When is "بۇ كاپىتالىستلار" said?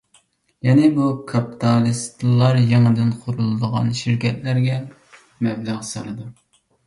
0.93-2.57